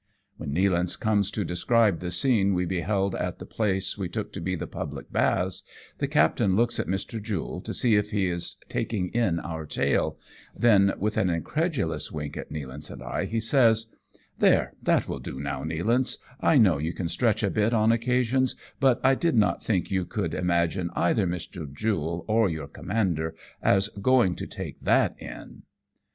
[0.37, 4.41] When Nealance comes to describe the scene we beheld at the place we took to
[4.41, 5.61] be the public baths,
[5.99, 7.21] the captain looks at Mr.
[7.21, 10.17] Jule to see if he is taking in our tale,
[10.57, 13.91] then, with an incredulous wink at Nealance and I, he says,"
[14.39, 18.55] There, that will do now, Nealance; I know you can stretch a bit on occasions,
[18.79, 21.71] but I did not think you could imagine either Mr.
[21.71, 25.61] Jule or your commander is going to take that in."